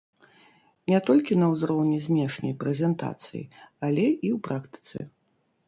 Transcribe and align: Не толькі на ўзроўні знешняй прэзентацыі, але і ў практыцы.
Не 0.91 1.01
толькі 1.09 1.37
на 1.41 1.49
ўзроўні 1.51 1.99
знешняй 2.07 2.57
прэзентацыі, 2.65 3.43
але 3.91 4.05
і 4.11 4.35
ў 4.35 4.43
практыцы. 4.51 4.97